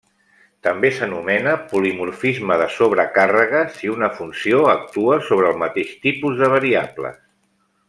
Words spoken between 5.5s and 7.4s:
el mateix tipus de variables.